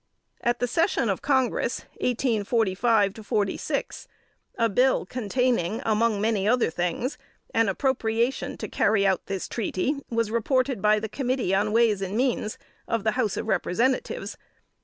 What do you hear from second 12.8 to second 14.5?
of the House of Representatives.